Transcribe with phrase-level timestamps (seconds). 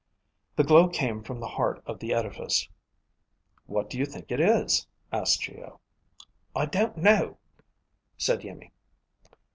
[0.55, 2.67] The glow came from the heart of the edifice.
[3.67, 5.79] "What do you think it is?" asked Geo.
[6.55, 7.37] "I don't know,"
[8.17, 8.71] said Iimmi.